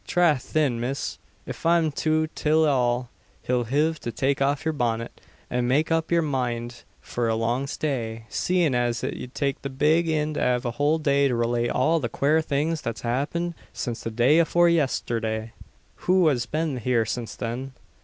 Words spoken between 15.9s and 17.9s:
"Who has been here since then?"